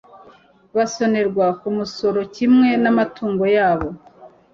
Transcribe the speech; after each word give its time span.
basonerwa 0.75 1.45
ku 1.59 1.67
musoro 1.77 2.19
kimwe 2.35 2.69
n'amatungo 2.83 3.43
yabo 3.57 3.89